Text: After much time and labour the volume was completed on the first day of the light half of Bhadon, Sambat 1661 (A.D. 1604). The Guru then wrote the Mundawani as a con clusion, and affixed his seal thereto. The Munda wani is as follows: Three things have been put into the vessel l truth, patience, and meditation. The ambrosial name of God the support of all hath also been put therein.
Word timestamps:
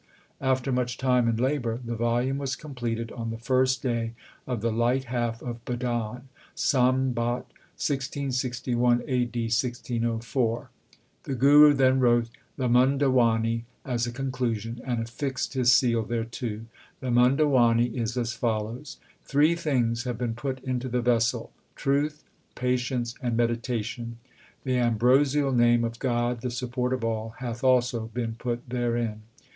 After 0.41 0.71
much 0.71 0.97
time 0.97 1.27
and 1.27 1.39
labour 1.39 1.79
the 1.85 1.95
volume 1.95 2.39
was 2.39 2.55
completed 2.55 3.11
on 3.11 3.29
the 3.29 3.37
first 3.37 3.83
day 3.83 4.15
of 4.47 4.61
the 4.61 4.71
light 4.71 5.03
half 5.03 5.43
of 5.43 5.63
Bhadon, 5.63 6.23
Sambat 6.55 7.45
1661 7.77 9.03
(A.D. 9.07 9.39
1604). 9.43 10.71
The 11.25 11.35
Guru 11.35 11.73
then 11.75 11.99
wrote 11.99 12.29
the 12.57 12.67
Mundawani 12.67 13.65
as 13.85 14.07
a 14.07 14.11
con 14.11 14.31
clusion, 14.31 14.79
and 14.83 15.01
affixed 15.03 15.53
his 15.53 15.71
seal 15.71 16.01
thereto. 16.03 16.61
The 16.99 17.11
Munda 17.11 17.47
wani 17.47 17.95
is 17.95 18.17
as 18.17 18.33
follows: 18.33 18.97
Three 19.23 19.53
things 19.53 20.05
have 20.05 20.17
been 20.17 20.33
put 20.33 20.59
into 20.63 20.89
the 20.89 21.01
vessel 21.01 21.51
l 21.53 21.53
truth, 21.75 22.23
patience, 22.55 23.13
and 23.21 23.37
meditation. 23.37 24.17
The 24.63 24.77
ambrosial 24.79 25.51
name 25.51 25.83
of 25.83 25.99
God 25.99 26.41
the 26.41 26.49
support 26.49 26.91
of 26.91 27.03
all 27.03 27.35
hath 27.37 27.63
also 27.63 28.07
been 28.07 28.33
put 28.33 28.67
therein. 28.67 29.21